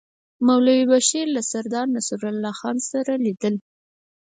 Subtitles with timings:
[0.45, 3.55] مولوي بشیر له سردار نصرالله خان سره لیدل.